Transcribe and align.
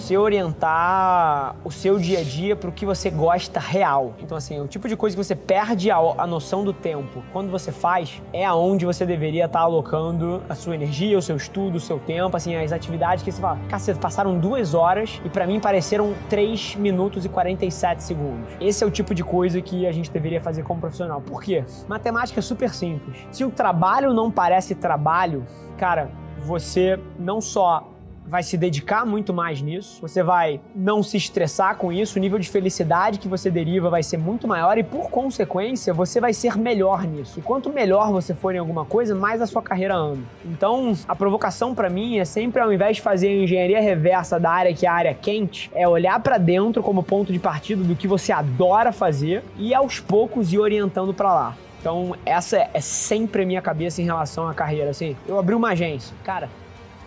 Você 0.00 0.16
orientar 0.16 1.54
o 1.62 1.70
seu 1.70 1.98
dia 1.98 2.20
a 2.20 2.22
dia 2.22 2.56
para 2.56 2.70
o 2.70 2.72
que 2.72 2.86
você 2.86 3.10
gosta 3.10 3.60
real. 3.60 4.14
Então, 4.18 4.36
assim, 4.36 4.58
o 4.58 4.66
tipo 4.66 4.88
de 4.88 4.96
coisa 4.96 5.14
que 5.14 5.22
você 5.22 5.36
perde 5.36 5.90
a, 5.90 5.98
a 5.98 6.26
noção 6.26 6.64
do 6.64 6.72
tempo 6.72 7.22
quando 7.32 7.50
você 7.50 7.70
faz 7.70 8.22
é 8.32 8.44
aonde 8.44 8.86
você 8.86 9.04
deveria 9.04 9.44
estar 9.44 9.58
tá 9.58 9.64
alocando 9.64 10.42
a 10.48 10.54
sua 10.54 10.74
energia, 10.74 11.18
o 11.18 11.22
seu 11.22 11.36
estudo, 11.36 11.76
o 11.76 11.80
seu 11.80 11.98
tempo, 11.98 12.34
assim, 12.34 12.56
as 12.56 12.72
atividades 12.72 13.22
que 13.22 13.30
você 13.30 13.40
fala, 13.40 13.58
cacete, 13.68 14.00
passaram 14.00 14.38
duas 14.38 14.72
horas 14.72 15.20
e 15.22 15.28
para 15.28 15.46
mim 15.46 15.60
pareceram 15.60 16.14
3 16.30 16.76
minutos 16.76 17.26
e 17.26 17.28
47 17.28 18.02
segundos. 18.02 18.54
Esse 18.58 18.82
é 18.82 18.86
o 18.86 18.90
tipo 18.90 19.14
de 19.14 19.22
coisa 19.22 19.60
que 19.60 19.86
a 19.86 19.92
gente 19.92 20.10
deveria 20.10 20.40
fazer 20.40 20.62
como 20.62 20.80
profissional. 20.80 21.20
Por 21.20 21.42
quê? 21.42 21.62
Matemática 21.86 22.40
é 22.40 22.42
super 22.42 22.72
simples. 22.72 23.18
Se 23.30 23.44
o 23.44 23.50
trabalho 23.50 24.14
não 24.14 24.30
parece 24.30 24.74
trabalho, 24.74 25.44
cara, 25.76 26.10
você 26.42 26.98
não 27.18 27.40
só 27.40 27.86
vai 28.30 28.44
se 28.44 28.56
dedicar 28.56 29.04
muito 29.04 29.34
mais 29.34 29.60
nisso, 29.60 30.00
você 30.00 30.22
vai 30.22 30.60
não 30.74 31.02
se 31.02 31.16
estressar 31.16 31.76
com 31.76 31.92
isso, 31.92 32.16
o 32.16 32.22
nível 32.22 32.38
de 32.38 32.48
felicidade 32.48 33.18
que 33.18 33.26
você 33.26 33.50
deriva 33.50 33.90
vai 33.90 34.04
ser 34.04 34.16
muito 34.16 34.46
maior 34.46 34.78
e, 34.78 34.84
por 34.84 35.10
consequência, 35.10 35.92
você 35.92 36.20
vai 36.20 36.32
ser 36.32 36.56
melhor 36.56 37.04
nisso. 37.04 37.40
E 37.40 37.42
quanto 37.42 37.70
melhor 37.70 38.12
você 38.12 38.32
for 38.32 38.54
em 38.54 38.58
alguma 38.58 38.84
coisa, 38.84 39.14
mais 39.14 39.42
a 39.42 39.46
sua 39.46 39.60
carreira 39.60 39.96
anda. 39.96 40.22
Então, 40.44 40.94
a 41.08 41.16
provocação 41.16 41.74
para 41.74 41.90
mim 41.90 42.18
é 42.18 42.24
sempre, 42.24 42.62
ao 42.62 42.72
invés 42.72 42.96
de 42.96 43.02
fazer 43.02 43.28
a 43.28 43.42
engenharia 43.42 43.80
reversa 43.80 44.38
da 44.38 44.50
área 44.50 44.72
que 44.72 44.86
é 44.86 44.88
a 44.88 44.94
área 44.94 45.14
quente, 45.14 45.68
é 45.74 45.88
olhar 45.88 46.20
para 46.20 46.38
dentro 46.38 46.82
como 46.82 47.02
ponto 47.02 47.32
de 47.32 47.38
partida 47.40 47.82
do 47.82 47.96
que 47.96 48.06
você 48.06 48.30
adora 48.30 48.92
fazer 48.92 49.42
e 49.58 49.74
aos 49.74 49.98
poucos 49.98 50.52
ir 50.52 50.58
orientando 50.60 51.12
para 51.12 51.34
lá. 51.34 51.56
Então, 51.80 52.14
essa 52.26 52.68
é 52.74 52.80
sempre 52.80 53.42
a 53.42 53.46
minha 53.46 53.62
cabeça 53.62 54.02
em 54.02 54.04
relação 54.04 54.46
à 54.46 54.52
carreira. 54.52 54.90
Assim, 54.90 55.16
eu 55.26 55.38
abri 55.38 55.54
uma 55.54 55.70
agência. 55.70 56.14
Cara, 56.22 56.48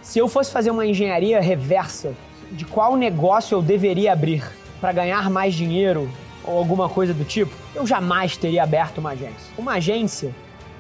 se 0.04 0.20
eu 0.20 0.28
fosse 0.28 0.52
fazer 0.52 0.70
uma 0.70 0.86
engenharia 0.86 1.40
reversa 1.42 2.14
de 2.52 2.66
qual 2.66 2.96
negócio 2.96 3.56
eu 3.56 3.62
deveria 3.62 4.12
abrir 4.12 4.44
para 4.80 4.92
ganhar 4.92 5.30
mais 5.30 5.56
dinheiro 5.56 6.12
ou 6.44 6.58
alguma 6.58 6.90
coisa 6.90 7.14
do 7.14 7.24
tipo, 7.24 7.56
eu 7.74 7.88
jamais 7.88 8.36
teria 8.36 8.64
aberto 8.64 8.98
uma 8.98 9.12
agência. 9.12 9.54
Uma 9.58 9.76
agência 9.76 10.36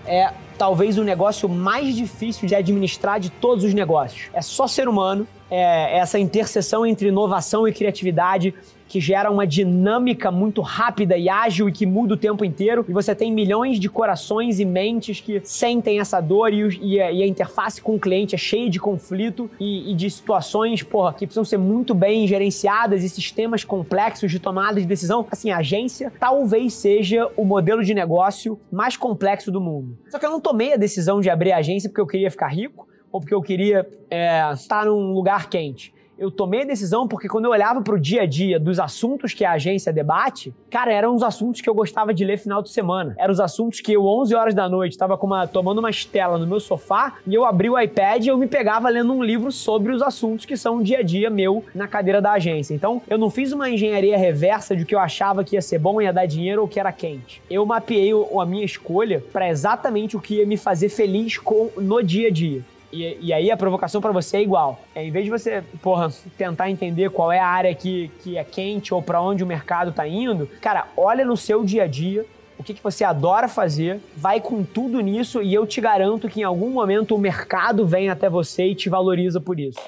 é 0.05 0.31
talvez 0.57 0.97
o 0.97 1.03
negócio 1.03 1.47
mais 1.47 1.95
difícil 1.95 2.47
de 2.47 2.53
administrar 2.53 3.17
de 3.17 3.29
todos 3.29 3.63
os 3.63 3.73
negócios. 3.73 4.29
É 4.33 4.41
só 4.41 4.67
ser 4.67 4.89
humano, 4.89 5.25
é 5.49 5.97
essa 5.97 6.19
interseção 6.19 6.85
entre 6.85 7.07
inovação 7.07 7.66
e 7.66 7.71
criatividade 7.71 8.53
que 8.94 8.99
gera 8.99 9.31
uma 9.31 9.47
dinâmica 9.47 10.30
muito 10.30 10.61
rápida 10.61 11.17
e 11.17 11.27
ágil 11.27 11.67
e 11.67 11.72
que 11.72 11.83
muda 11.83 12.13
o 12.13 12.17
tempo 12.17 12.45
inteiro. 12.45 12.86
E 12.88 12.94
você 12.94 13.16
tem 13.16 13.33
milhões 13.33 13.80
de 13.80 13.89
corações 13.89 14.59
e 14.59 14.66
mentes 14.66 15.19
que 15.19 15.41
sentem 15.44 16.00
essa 16.00 16.22
dor 16.22 16.53
e, 16.53 16.78
e, 16.79 17.01
a, 17.01 17.12
e 17.12 17.23
a, 17.23 17.25
interface 17.25 17.81
com 17.81 17.95
o 17.95 18.00
cliente 18.00 18.35
é 18.35 18.38
cheia 18.38 18.69
de 18.69 18.79
conflito 18.79 19.50
e, 19.59 19.91
e, 19.91 19.95
de 19.95 20.12
situações, 20.12 20.84
porra, 20.84 21.12
que 21.12 21.25
precisam 21.25 21.44
ser 21.44 21.57
muito 21.57 21.95
bem 21.95 22.28
gerenciadas 22.28 23.03
e 23.03 23.09
sistemas 23.09 23.63
complexos 23.63 24.29
de 24.29 24.38
tomada 24.38 24.79
de 24.79 24.85
decisão. 24.85 25.25
Assim, 25.31 25.50
a 25.50 25.57
agência 25.57 26.13
talvez 26.19 26.75
seja 26.75 27.28
o 27.35 27.44
modelo 27.44 27.84
de 27.84 27.95
negócio 27.95 28.59
mais 28.72 28.95
complexo 28.95 29.51
do 29.51 29.59
mundo. 29.59 29.97
Só 30.07 30.19
que 30.19 30.25
eu 30.28 30.29
não 30.29 30.39
tomei 30.39 30.72
a 30.72 30.78
decisão 30.78 31.19
de 31.19 31.31
abrir 31.31 31.51
a 31.51 31.57
agência 31.57 31.89
porque 31.89 32.01
eu 32.01 32.06
queria 32.06 32.29
ficar 32.29 32.50
rico 32.50 32.88
ou 33.12 33.19
porque 33.19 33.34
eu 33.34 33.41
queria 33.41 33.89
é, 34.07 34.51
estar 34.53 34.85
num 34.85 35.13
lugar 35.13 35.50
quente 35.50 35.91
eu 36.18 36.29
tomei 36.29 36.62
a 36.62 36.66
decisão 36.66 37.07
porque 37.07 37.28
quando 37.28 37.46
eu 37.46 37.51
olhava 37.51 37.81
para 37.81 37.96
o 37.96 38.00
dia 38.00 38.24
a 38.24 38.25
dia 38.25 38.59
dos 38.59 38.79
assuntos 38.79 39.34
que 39.34 39.44
a 39.44 39.51
agência 39.51 39.91
debate, 39.91 40.53
cara, 40.69 40.91
eram 40.91 41.16
os 41.16 41.24
assuntos 41.24 41.62
que 41.62 41.69
eu 41.69 41.74
gostava 41.74 42.13
de 42.13 42.24
ler 42.24 42.38
final 42.38 42.62
de 42.62 42.69
semana. 42.69 43.16
Eram 43.18 43.34
os 43.34 43.40
assuntos 43.40 43.79
que 43.79 43.94
eu, 43.94 44.06
11 44.06 44.35
horas 44.35 44.53
da 44.53 44.69
noite, 44.69 44.94
estava 44.94 45.18
tomando 45.47 45.79
uma 45.79 45.90
estela 45.90 46.38
no 46.38 46.47
meu 46.47 46.59
sofá 46.59 47.16
e 47.25 47.34
eu 47.34 47.46
abri 47.46 47.69
o 47.69 47.79
iPad 47.79 48.25
e 48.25 48.29
eu 48.29 48.38
me 48.38 48.47
pegava 48.47 48.90
lendo 48.90 49.13
um 49.13 49.24
livro 49.24 49.51
sobre 49.51 49.91
os 49.91 50.01
assuntos 50.01 50.46
que 50.46 50.56
são 50.56 50.78
o 50.78 50.84
dia 50.84 51.00
a 51.00 51.03
dia 51.03 51.29
meu 51.29 51.63
na 51.74 51.88
cadeira 51.88 52.22
da 52.22 52.34
agência. 52.34 52.74
Então, 52.74 53.01
eu 53.07 53.18
não 53.18 53.30
fiz 53.30 53.51
uma 53.51 53.69
engenharia 53.69 54.18
reversa 54.18 54.75
de 54.75 54.85
que 54.85 54.95
eu 54.95 55.00
achava 55.00 55.44
que 55.44 55.56
ia 55.56 55.62
ser 55.62 55.80
bom, 55.80 56.01
ia 56.01 56.13
dar 56.13 56.25
dinheiro 56.25 56.62
ou 56.62 56.68
que 56.68 56.80
era 56.80 56.91
quente. 56.91 57.41
Eu 57.50 57.66
mapeei 57.66 58.12
a 58.12 58.45
minha 58.45 58.66
escolha 58.66 59.24
para 59.31 59.50
exatamente 59.50 60.16
o 60.16 60.22
que 60.22 60.35
ia 60.35 60.45
me 60.45 60.57
fazer 60.57 60.90
feliz 60.90 61.38
com, 61.38 61.69
no 61.78 62.01
dia 62.03 62.28
a 62.28 62.31
dia. 62.31 62.63
E, 62.94 63.18
e 63.20 63.34
aí 63.34 63.50
a 63.50 63.58
provocação 63.58 64.00
para 64.00 64.12
você 64.12 64.38
é 64.38 64.42
igual. 64.44 64.80
É, 64.94 65.04
em 65.04 65.09
vez 65.09 65.26
de 65.26 65.31
você, 65.31 65.64
porra, 65.81 66.14
tentar 66.38 66.70
entender 66.70 67.09
qual 67.09 67.31
é 67.31 67.40
a 67.40 67.48
área 67.48 67.74
que, 67.74 68.12
que 68.22 68.38
é 68.38 68.44
quente 68.44 68.94
ou 68.94 69.02
para 69.02 69.20
onde 69.20 69.44
o 69.44 69.48
mercado 69.48 69.92
tá 69.92 70.08
indo, 70.08 70.48
cara, 70.62 70.86
olha 70.96 71.26
no 71.26 71.36
seu 71.36 71.64
dia 71.64 71.84
a 71.84 71.88
dia, 71.88 72.24
o 72.58 72.64
que, 72.64 72.74
que 72.74 72.84
você 72.84 73.04
adora 73.04 73.48
fazer, 73.48 74.00
vai 74.16 74.40
com 74.40 74.64
tudo 74.64 75.00
nisso 75.02 75.42
e 75.42 75.52
eu 75.52 75.66
te 75.66 75.81
garanto 75.81 76.30
que 76.30 76.42
em 76.42 76.44
algum 76.44 76.70
momento 76.70 77.16
o 77.16 77.18
mercado 77.18 77.86
vem 77.86 78.09
até 78.09 78.30
você 78.30 78.68
e 78.68 78.76
te 78.76 78.90
valoriza 78.90 79.42
por 79.42 79.60
isso. 79.60 79.80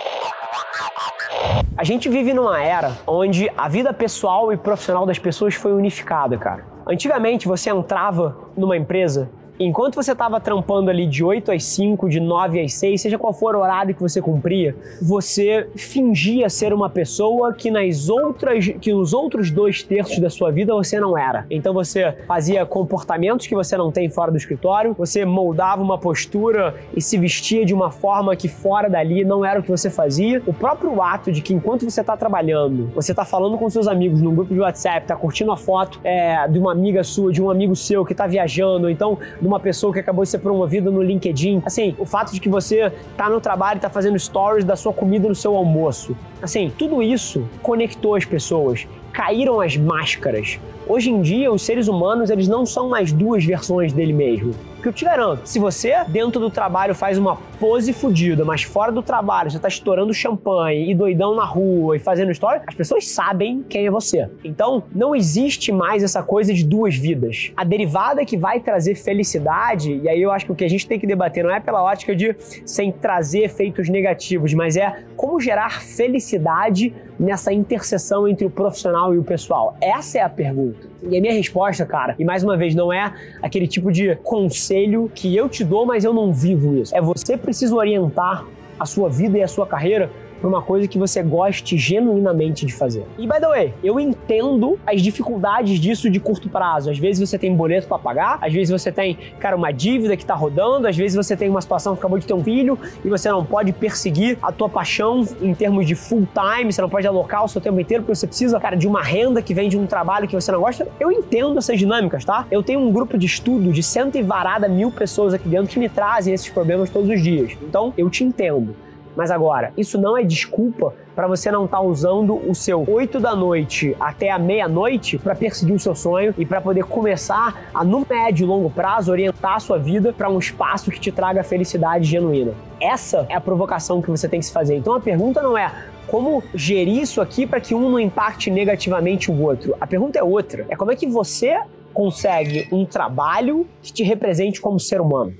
A 1.77 1.83
gente 1.83 2.09
vive 2.09 2.33
numa 2.33 2.59
era 2.59 2.97
onde 3.05 3.51
a 3.55 3.69
vida 3.69 3.93
pessoal 3.93 4.51
e 4.51 4.57
profissional 4.57 5.05
das 5.05 5.19
pessoas 5.19 5.53
foi 5.53 5.73
unificada, 5.73 6.37
cara. 6.37 6.65
Antigamente 6.87 7.47
você 7.47 7.69
entrava 7.69 8.35
numa 8.57 8.75
empresa 8.75 9.29
enquanto 9.59 9.95
você 9.95 10.11
estava 10.11 10.39
trampando 10.39 10.89
ali 10.89 11.05
de 11.05 11.23
8 11.23 11.51
às 11.51 11.63
5, 11.63 12.09
de 12.09 12.19
9 12.19 12.61
às 12.61 12.73
6, 12.73 13.01
seja 13.01 13.17
qual 13.17 13.33
for 13.33 13.55
o 13.55 13.59
horário 13.59 13.95
que 13.95 14.01
você 14.01 14.21
cumpria, 14.21 14.75
você 15.01 15.67
fingia 15.75 16.49
ser 16.49 16.73
uma 16.73 16.89
pessoa 16.89 17.53
que 17.53 17.71
nas 17.71 18.09
outras, 18.09 18.67
que 18.81 18.91
nos 18.93 19.13
outros 19.13 19.51
dois 19.51 19.83
terços 19.83 20.19
da 20.19 20.29
sua 20.29 20.51
vida 20.51 20.73
você 20.73 20.99
não 20.99 21.17
era. 21.17 21.45
Então 21.49 21.73
você 21.73 22.15
fazia 22.27 22.65
comportamentos 22.65 23.47
que 23.47 23.55
você 23.55 23.77
não 23.77 23.91
tem 23.91 24.09
fora 24.09 24.31
do 24.31 24.37
escritório, 24.37 24.95
você 24.97 25.25
moldava 25.25 25.81
uma 25.81 25.97
postura 25.97 26.75
e 26.95 27.01
se 27.01 27.17
vestia 27.17 27.65
de 27.65 27.73
uma 27.73 27.91
forma 27.91 28.35
que 28.35 28.47
fora 28.47 28.89
dali 28.89 29.23
não 29.23 29.45
era 29.45 29.59
o 29.59 29.63
que 29.63 29.71
você 29.71 29.89
fazia. 29.89 30.41
O 30.45 30.53
próprio 30.53 31.01
ato 31.01 31.31
de 31.31 31.41
que 31.41 31.53
enquanto 31.53 31.89
você 31.89 32.01
está 32.01 32.17
trabalhando, 32.17 32.91
você 32.93 33.11
está 33.11 33.25
falando 33.25 33.57
com 33.57 33.69
seus 33.69 33.87
amigos 33.87 34.21
num 34.21 34.33
grupo 34.35 34.53
de 34.53 34.59
WhatsApp, 34.59 35.01
está 35.01 35.15
curtindo 35.15 35.51
a 35.51 35.57
foto 35.57 35.99
é, 36.03 36.47
de 36.47 36.59
uma 36.59 36.71
amiga 36.71 37.03
sua, 37.03 37.31
de 37.31 37.41
um 37.41 37.49
amigo 37.49 37.75
seu 37.75 38.05
que 38.05 38.11
está 38.11 38.27
viajando, 38.27 38.89
então 38.89 39.17
de 39.45 39.47
uma 39.47 39.59
pessoa 39.59 39.93
que 39.93 39.99
acabou 39.99 40.23
de 40.23 40.31
ser 40.31 40.39
promovida 40.39 40.89
no 40.89 41.03
LinkedIn. 41.03 41.61
Assim, 41.63 41.95
o 41.99 42.05
fato 42.05 42.33
de 42.33 42.39
que 42.39 42.49
você 42.49 42.91
tá 43.15 43.29
no 43.29 43.39
trabalho 43.39 43.77
e 43.77 43.79
tá 43.79 43.91
fazendo 43.91 44.17
stories 44.17 44.65
da 44.65 44.75
sua 44.75 44.91
comida 44.91 45.27
no 45.27 45.35
seu 45.35 45.55
almoço. 45.55 46.17
Assim, 46.41 46.73
tudo 46.75 47.01
isso 47.03 47.47
conectou 47.61 48.15
as 48.15 48.25
pessoas. 48.25 48.87
Caíram 49.13 49.61
as 49.61 49.77
máscaras. 49.77 50.59
Hoje 50.87 51.09
em 51.09 51.19
dia, 51.19 51.51
os 51.51 51.63
seres 51.63 51.87
humanos, 51.87 52.29
eles 52.29 52.47
não 52.47 52.63
são 52.63 52.87
mais 52.87 53.11
duas 53.11 53.43
versões 53.43 53.91
dele 53.91 54.13
mesmo. 54.13 54.53
Porque 54.75 54.89
eu 54.89 54.93
te 54.93 55.03
garanto, 55.03 55.47
se 55.47 55.57
você 55.57 55.95
dentro 56.07 56.39
do 56.39 56.51
trabalho 56.51 56.93
faz 56.93 57.17
uma 57.17 57.37
pose 57.59 57.91
fodida, 57.91 58.45
mas 58.45 58.61
fora 58.61 58.91
do 58.91 59.01
trabalho 59.01 59.49
você 59.49 59.57
tá 59.57 59.67
estourando 59.67 60.13
champanhe 60.13 60.91
e 60.91 60.93
doidão 60.93 61.33
na 61.33 61.43
rua 61.43 61.95
e 61.95 61.99
fazendo 61.99 62.31
história, 62.31 62.61
as 62.67 62.75
pessoas 62.75 63.07
sabem 63.07 63.65
quem 63.67 63.87
é 63.87 63.89
você. 63.89 64.29
Então, 64.43 64.83
não 64.93 65.15
existe 65.15 65.71
mais 65.71 66.03
essa 66.03 66.21
coisa 66.21 66.53
de 66.53 66.63
duas 66.63 66.95
vidas. 66.95 67.51
A 67.57 67.63
derivada 67.63 68.23
que 68.23 68.37
vai 68.37 68.59
trazer 68.59 68.93
felicidade, 68.93 69.99
e 70.03 70.07
aí 70.07 70.21
eu 70.21 70.31
acho 70.31 70.45
que 70.45 70.51
o 70.51 70.55
que 70.55 70.65
a 70.65 70.69
gente 70.69 70.87
tem 70.87 70.99
que 70.99 71.07
debater 71.07 71.43
não 71.43 71.49
é 71.49 71.59
pela 71.59 71.81
ótica 71.83 72.15
de 72.15 72.35
sem 72.63 72.91
trazer 72.91 73.39
efeitos 73.39 73.89
negativos, 73.89 74.53
mas 74.53 74.77
é 74.77 75.03
como 75.17 75.39
gerar 75.39 75.81
felicidade 75.81 76.93
nessa 77.19 77.51
interseção 77.51 78.27
entre 78.27 78.45
o 78.45 78.51
profissional 78.51 79.15
e 79.15 79.17
o 79.17 79.23
pessoal. 79.23 79.75
Essa 79.81 80.19
é 80.19 80.21
a 80.21 80.29
pergunta. 80.29 80.74
E 81.03 81.17
a 81.17 81.21
minha 81.21 81.33
resposta, 81.33 81.85
cara, 81.85 82.15
e 82.17 82.25
mais 82.25 82.43
uma 82.43 82.57
vez, 82.57 82.73
não 82.73 82.91
é 82.91 83.13
aquele 83.41 83.67
tipo 83.67 83.91
de 83.91 84.15
conselho 84.17 85.11
que 85.13 85.35
eu 85.35 85.47
te 85.47 85.63
dou, 85.63 85.85
mas 85.85 86.03
eu 86.03 86.13
não 86.13 86.33
vivo 86.33 86.77
isso. 86.77 86.95
É 86.95 87.01
você 87.01 87.37
precisa 87.37 87.75
orientar 87.75 88.45
a 88.79 88.85
sua 88.85 89.09
vida 89.09 89.37
e 89.37 89.43
a 89.43 89.47
sua 89.47 89.67
carreira 89.67 90.09
para 90.39 90.47
uma 90.47 90.61
coisa 90.61 90.87
que 90.87 90.97
você 90.97 91.21
goste 91.23 91.77
genuinamente 91.77 92.65
de 92.65 92.73
fazer. 92.73 93.05
E 93.17 93.27
by 93.27 93.39
the 93.39 93.47
way, 93.47 93.73
eu 93.83 93.99
entendo 93.99 94.77
as 94.85 95.01
dificuldades 95.01 95.79
disso 95.79 96.09
de 96.09 96.19
curto 96.19 96.49
prazo. 96.49 96.89
Às 96.89 96.97
vezes 96.97 97.27
você 97.27 97.37
tem 97.37 97.55
boleto 97.55 97.87
para 97.87 97.97
pagar, 97.97 98.37
às 98.41 98.53
vezes 98.53 98.69
você 98.69 98.91
tem, 98.91 99.17
cara, 99.39 99.55
uma 99.55 99.71
dívida 99.71 100.15
que 100.15 100.25
tá 100.25 100.35
rodando, 100.35 100.87
às 100.87 100.95
vezes 100.95 101.15
você 101.15 101.35
tem 101.35 101.49
uma 101.49 101.61
situação 101.61 101.93
que 101.93 101.99
acabou 101.99 102.19
de 102.19 102.25
ter 102.25 102.33
um 102.33 102.43
filho 102.43 102.77
e 103.03 103.09
você 103.09 103.29
não 103.29 103.45
pode 103.45 103.71
perseguir 103.73 104.37
a 104.41 104.51
tua 104.51 104.69
paixão 104.69 105.25
em 105.41 105.53
termos 105.53 105.85
de 105.85 105.95
full 105.95 106.27
time, 106.33 106.71
você 106.71 106.81
não 106.81 106.89
pode 106.89 107.07
alocar 107.07 107.43
o 107.43 107.47
seu 107.47 107.61
tempo 107.61 107.79
inteiro 107.79 108.03
porque 108.03 108.15
você 108.15 108.27
precisa, 108.27 108.59
cara, 108.59 108.75
de 108.75 108.87
uma 108.87 109.01
renda 109.01 109.41
que 109.41 109.53
vem 109.53 109.69
de 109.69 109.77
um 109.77 109.85
trabalho 109.85 110.27
que 110.27 110.35
você 110.35 110.51
não 110.51 110.59
gosta. 110.59 110.87
Eu 110.99 111.11
entendo 111.11 111.57
essas 111.57 111.77
dinâmicas, 111.77 112.25
tá? 112.25 112.45
Eu 112.51 112.61
tenho 112.61 112.79
um 112.79 112.91
grupo 112.91 113.17
de 113.17 113.25
estudo 113.25 113.71
de 113.71 113.83
cento 113.83 114.17
e 114.17 114.23
varada 114.23 114.67
mil 114.67 114.91
pessoas 114.91 115.33
aqui 115.33 115.47
dentro 115.47 115.67
que 115.67 115.79
me 115.79 115.89
trazem 115.89 116.33
esses 116.33 116.49
problemas 116.49 116.89
todos 116.89 117.09
os 117.09 117.21
dias. 117.21 117.53
Então, 117.61 117.93
eu 117.97 118.09
te 118.09 118.23
entendo. 118.23 118.75
Mas 119.15 119.31
agora, 119.31 119.71
isso 119.77 119.99
não 119.99 120.17
é 120.17 120.23
desculpa 120.23 120.93
para 121.15 121.27
você 121.27 121.49
não 121.49 121.65
estar 121.65 121.77
tá 121.77 121.83
usando 121.83 122.35
o 122.35 122.53
seu 122.53 122.83
8 122.87 123.19
da 123.19 123.35
noite 123.35 123.95
até 123.99 124.29
a 124.29 124.37
meia-noite 124.37 125.17
para 125.17 125.33
perseguir 125.33 125.75
o 125.75 125.79
seu 125.79 125.95
sonho 125.95 126.33
e 126.37 126.45
para 126.45 126.59
poder 126.59 126.83
começar 126.83 127.69
a, 127.73 127.83
no 127.83 128.05
médio 128.07 128.43
e 128.43 128.47
longo 128.47 128.69
prazo, 128.69 129.11
orientar 129.11 129.55
a 129.55 129.59
sua 129.59 129.77
vida 129.77 130.11
para 130.11 130.29
um 130.29 130.37
espaço 130.37 130.91
que 130.91 130.99
te 130.99 131.11
traga 131.11 131.43
felicidade 131.43 132.05
genuína. 132.05 132.53
Essa 132.81 133.25
é 133.29 133.35
a 133.35 133.41
provocação 133.41 134.01
que 134.01 134.11
você 134.11 134.27
tem 134.27 134.39
que 134.39 134.45
se 134.45 134.51
fazer. 134.51 134.75
Então 134.75 134.93
a 134.93 134.99
pergunta 134.99 135.41
não 135.41 135.57
é 135.57 135.71
como 136.07 136.43
gerir 136.53 137.01
isso 137.01 137.21
aqui 137.21 137.47
para 137.47 137.59
que 137.59 137.73
um 137.73 137.89
não 137.89 137.99
impacte 137.99 138.51
negativamente 138.51 139.31
o 139.31 139.41
outro. 139.41 139.75
A 139.79 139.87
pergunta 139.87 140.19
é 140.19 140.23
outra. 140.23 140.65
É 140.69 140.75
como 140.75 140.91
é 140.91 140.95
que 140.95 141.07
você 141.07 141.59
consegue 141.93 142.67
um 142.71 142.85
trabalho 142.85 143.65
que 143.81 143.91
te 143.91 144.03
represente 144.03 144.59
como 144.59 144.79
ser 144.79 144.99
humano. 144.99 145.33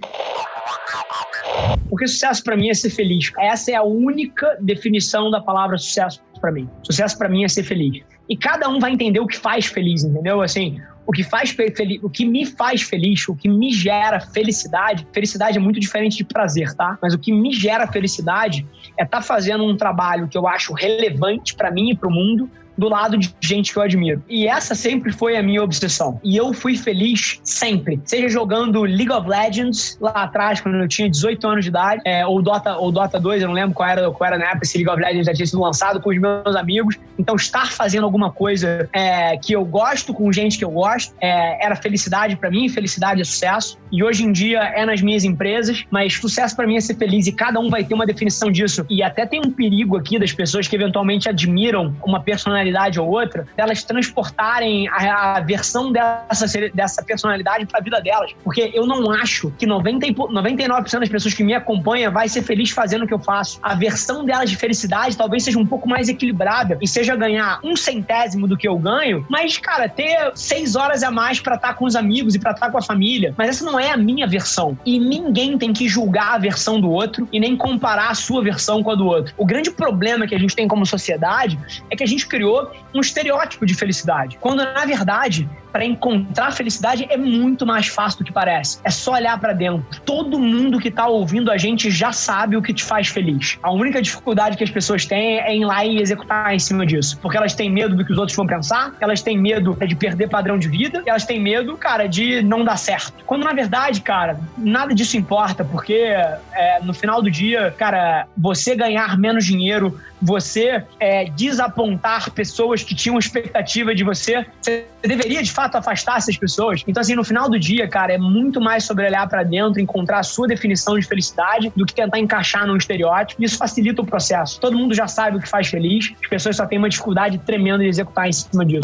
Porque 1.89 2.07
sucesso 2.07 2.43
para 2.43 2.57
mim 2.57 2.69
é 2.69 2.73
ser 2.73 2.89
feliz. 2.89 3.31
Essa 3.37 3.71
é 3.71 3.75
a 3.75 3.83
única 3.83 4.57
definição 4.61 5.29
da 5.29 5.39
palavra 5.39 5.77
sucesso 5.77 6.21
para 6.41 6.51
mim. 6.51 6.69
Sucesso 6.83 7.17
para 7.17 7.29
mim 7.29 7.43
é 7.43 7.47
ser 7.47 7.63
feliz. 7.63 8.03
E 8.27 8.35
cada 8.35 8.67
um 8.69 8.79
vai 8.79 8.91
entender 8.91 9.19
o 9.19 9.27
que 9.27 9.37
faz 9.37 9.67
feliz, 9.67 10.03
entendeu? 10.03 10.41
Assim, 10.41 10.81
o 11.05 11.11
que 11.11 11.23
faz 11.23 11.51
feliz, 11.51 12.01
o 12.01 12.09
que 12.09 12.25
me 12.25 12.45
faz 12.45 12.81
feliz, 12.81 13.27
o 13.27 13.35
que 13.35 13.47
me 13.47 13.71
gera 13.71 14.19
felicidade. 14.19 15.07
Felicidade 15.13 15.57
é 15.57 15.61
muito 15.61 15.79
diferente 15.79 16.17
de 16.17 16.23
prazer, 16.23 16.73
tá? 16.73 16.97
Mas 17.01 17.13
o 17.13 17.19
que 17.19 17.31
me 17.31 17.53
gera 17.53 17.87
felicidade 17.87 18.65
é 18.97 19.03
estar 19.03 19.17
tá 19.17 19.21
fazendo 19.23 19.63
um 19.63 19.77
trabalho 19.77 20.27
que 20.27 20.37
eu 20.37 20.47
acho 20.47 20.73
relevante 20.73 21.55
para 21.55 21.69
mim 21.69 21.91
e 21.91 21.95
para 21.95 22.09
o 22.09 22.11
mundo, 22.11 22.49
do 22.77 22.89
lado 22.89 23.17
de 23.17 23.33
gente 23.41 23.71
que 23.71 23.79
eu 23.79 23.83
admiro. 23.83 24.23
E 24.27 24.47
essa 24.47 24.75
sempre 24.75 25.11
foi 25.11 25.37
a 25.37 25.43
minha 25.43 25.63
obsessão. 25.63 26.19
E 26.23 26.35
eu 26.35 26.53
fui 26.53 26.77
feliz 26.77 27.39
sempre. 27.43 27.99
Seja 28.05 28.27
jogando 28.29 28.81
League 28.81 29.11
of 29.11 29.27
Legends 29.27 29.97
lá 30.01 30.11
atrás, 30.11 30.59
quando 30.61 30.75
eu 30.77 30.87
tinha 30.87 31.09
18 31.09 31.47
anos 31.47 31.65
de 31.65 31.69
idade, 31.69 32.01
é, 32.05 32.25
ou, 32.25 32.41
Dota, 32.41 32.75
ou 32.77 32.91
Dota 32.91 33.19
2, 33.19 33.41
eu 33.41 33.47
não 33.47 33.55
lembro 33.55 33.73
qual 33.73 33.89
era, 33.89 34.11
qual 34.11 34.27
era 34.27 34.37
na 34.37 34.51
época, 34.51 34.65
se 34.65 34.77
League 34.77 34.89
of 34.89 35.01
Legends 35.01 35.25
já 35.25 35.33
tinha 35.33 35.45
sido 35.45 35.61
lançado 35.61 36.01
com 36.01 36.09
os 36.09 36.19
meus 36.19 36.55
amigos. 36.55 36.97
Então, 37.17 37.35
estar 37.35 37.71
fazendo 37.71 38.03
alguma 38.03 38.31
coisa 38.31 38.89
é, 38.93 39.37
que 39.37 39.53
eu 39.53 39.63
gosto, 39.63 40.13
com 40.13 40.31
gente 40.31 40.57
que 40.57 40.65
eu 40.65 40.71
gosto, 40.71 41.13
é, 41.21 41.63
era 41.65 41.75
felicidade 41.75 42.35
para 42.35 42.49
mim, 42.49 42.67
felicidade 42.69 43.21
é 43.21 43.23
sucesso. 43.23 43.77
E 43.91 44.03
hoje 44.03 44.23
em 44.23 44.31
dia 44.31 44.59
é 44.59 44.85
nas 44.85 45.01
minhas 45.01 45.23
empresas, 45.23 45.83
mas 45.89 46.13
sucesso 46.15 46.55
para 46.55 46.67
mim 46.67 46.75
é 46.75 46.81
ser 46.81 46.95
feliz 46.95 47.27
e 47.27 47.31
cada 47.31 47.59
um 47.59 47.69
vai 47.69 47.83
ter 47.83 47.93
uma 47.93 48.05
definição 48.05 48.51
disso. 48.51 48.85
E 48.89 49.01
até 49.01 49.25
tem 49.25 49.39
um 49.39 49.51
perigo 49.51 49.97
aqui 49.97 50.19
das 50.19 50.33
pessoas 50.33 50.67
que 50.67 50.75
eventualmente 50.75 51.29
admiram 51.29 51.95
uma 52.03 52.19
personalidade 52.19 52.99
ou 52.99 53.07
outra, 53.07 53.47
delas 53.55 53.83
transportarem 53.83 54.87
a, 54.89 55.37
a 55.37 55.39
versão 55.39 55.91
dessa, 55.91 56.45
dessa 56.73 57.03
personalidade 57.03 57.65
para 57.65 57.79
a 57.79 57.83
vida 57.83 58.01
delas. 58.01 58.35
Porque 58.43 58.71
eu 58.73 58.85
não 58.85 59.11
acho 59.11 59.51
que 59.51 59.65
90, 59.65 60.07
99% 60.07 60.99
das 60.99 61.09
pessoas 61.09 61.33
que 61.33 61.43
me 61.43 61.53
acompanham 61.53 62.11
vai 62.11 62.27
ser 62.27 62.41
feliz 62.41 62.71
fazendo 62.71 63.03
o 63.03 63.07
que 63.07 63.13
eu 63.13 63.19
faço. 63.19 63.59
A 63.61 63.75
versão 63.75 64.25
delas 64.25 64.49
de 64.49 64.57
felicidade 64.57 65.15
talvez 65.15 65.43
seja 65.43 65.59
um 65.59 65.65
pouco 65.65 65.87
mais 65.87 66.09
equilibrada 66.09 66.77
e 66.81 66.87
seja 66.87 67.04
ganhar 67.13 67.59
um 67.63 67.75
centésimo 67.75 68.47
do 68.47 68.57
que 68.57 68.67
eu 68.67 68.77
ganho, 68.77 69.25
mas, 69.29 69.57
cara, 69.57 69.87
ter 69.89 70.31
seis 70.33 70.75
horas 70.75 71.03
a 71.03 71.11
mais 71.11 71.39
para 71.39 71.55
estar 71.55 71.69
tá 71.69 71.73
com 71.73 71.85
os 71.85 71.95
amigos 71.95 72.33
e 72.35 72.39
para 72.39 72.51
estar 72.51 72.67
tá 72.67 72.71
com 72.71 72.77
a 72.77 72.81
família. 72.81 73.33
Mas 73.37 73.49
essa 73.49 73.65
não 73.65 73.79
é 73.79 73.91
a 73.91 73.97
minha 73.97 74.25
versão. 74.25 74.77
E 74.85 74.97
ninguém 74.97 75.57
tem 75.57 75.73
que 75.73 75.87
julgar 75.87 76.35
a 76.35 76.37
versão 76.37 76.79
do 76.79 76.89
outro 76.89 77.27
e 77.31 77.39
nem 77.39 77.57
comparar 77.57 78.09
a 78.09 78.15
sua 78.15 78.41
versão 78.41 78.81
com 78.81 78.91
a 78.91 78.95
do 78.95 79.05
outro. 79.05 79.33
O 79.37 79.45
grande 79.45 79.69
problema 79.69 80.25
que 80.25 80.33
a 80.33 80.39
gente 80.39 80.55
tem 80.55 80.67
como 80.67 80.85
sociedade 80.85 81.59
é 81.89 81.95
que 81.95 82.03
a 82.03 82.07
gente 82.07 82.25
criou 82.25 82.71
um 82.93 83.01
estereótipo 83.01 83.65
de 83.65 83.73
felicidade. 83.73 84.37
Quando, 84.39 84.63
na 84.63 84.85
verdade, 84.85 85.49
para 85.75 85.83
encontrar 85.83 86.53
felicidade 86.53 87.05
é 87.09 87.17
muito 87.17 87.65
mais 87.65 87.87
fácil 87.87 88.19
do 88.19 88.23
que 88.23 88.31
parece. 88.31 88.79
É 88.81 88.89
só 88.89 89.11
olhar 89.11 89.37
para 89.37 89.51
dentro. 89.51 89.85
Todo 90.05 90.39
mundo 90.39 90.79
que 90.79 90.89
tá 90.89 91.05
ouvindo 91.05 91.51
a 91.51 91.57
gente 91.57 91.91
já 91.91 92.13
sabe 92.13 92.55
o 92.55 92.61
que 92.61 92.73
te 92.73 92.81
faz 92.81 93.09
feliz. 93.09 93.59
A 93.61 93.73
única 93.73 94.01
dificuldade 94.01 94.55
que 94.55 94.63
as 94.63 94.69
pessoas 94.69 95.05
têm 95.05 95.37
é 95.39 95.53
ir 95.53 95.65
lá 95.65 95.83
e 95.83 95.99
executar 95.99 96.55
em 96.55 96.59
cima 96.59 96.85
disso. 96.85 96.94
Porque 97.21 97.37
elas 97.37 97.53
têm 97.53 97.69
medo 97.69 97.95
do 97.95 98.05
que 98.05 98.11
os 98.11 98.17
outros 98.17 98.35
vão 98.35 98.45
pensar, 98.45 98.93
elas 98.99 99.21
têm 99.21 99.37
medo 99.37 99.75
de 99.87 99.95
perder 99.95 100.29
padrão 100.29 100.57
de 100.57 100.67
vida, 100.67 101.03
elas 101.05 101.25
têm 101.25 101.39
medo, 101.41 101.77
cara, 101.77 102.07
de 102.07 102.41
não 102.41 102.63
dar 102.63 102.77
certo. 102.77 103.23
Quando 103.25 103.43
na 103.43 103.53
verdade, 103.53 104.01
cara, 104.01 104.39
nada 104.57 104.93
disso 104.93 105.17
importa, 105.17 105.63
porque 105.63 105.93
é, 105.93 106.79
no 106.81 106.93
final 106.93 107.21
do 107.21 107.29
dia, 107.29 107.73
cara, 107.77 108.27
você 108.37 108.75
ganhar 108.75 109.17
menos 109.17 109.45
dinheiro, 109.45 109.99
você 110.25 110.83
é, 110.99 111.25
desapontar 111.25 112.31
pessoas 112.31 112.83
que 112.83 112.95
tinham 112.95 113.17
expectativa 113.17 113.93
de 113.93 114.03
você, 114.03 114.45
você 114.59 114.85
deveria 115.01 115.43
de 115.43 115.51
fato 115.51 115.75
afastar 115.75 116.17
essas 116.17 116.35
pessoas. 116.35 116.83
Então, 116.87 117.01
assim, 117.01 117.15
no 117.15 117.23
final 117.23 117.49
do 117.49 117.59
dia, 117.59 117.87
cara, 117.87 118.13
é 118.13 118.17
muito 118.17 118.59
mais 118.59 118.83
sobre 118.83 119.05
olhar 119.05 119.27
para 119.29 119.43
dentro, 119.43 119.79
encontrar 119.79 120.19
a 120.19 120.23
sua 120.23 120.47
definição 120.47 120.97
de 120.97 121.05
felicidade 121.05 121.71
do 121.75 121.85
que 121.85 121.93
tentar 121.93 122.19
encaixar 122.19 122.65
num 122.65 122.75
estereótipo. 122.75 123.43
Isso 123.43 123.57
facilita 123.57 124.01
o 124.01 124.05
processo. 124.05 124.59
Todo 124.59 124.77
mundo 124.77 124.95
já 124.95 125.07
sabe 125.07 125.37
o 125.37 125.39
que 125.39 125.47
faz 125.47 125.67
feliz, 125.67 126.11
as 126.21 126.29
pessoas 126.29 126.55
só 126.55 126.65
têm 126.65 126.77
uma 126.77 126.89
dificuldade 126.89 127.37
tremenda 127.37 127.83
de 127.83 127.89
executar 127.89 128.27
em 128.27 128.33
cima 128.33 128.65
disso. 128.65 128.83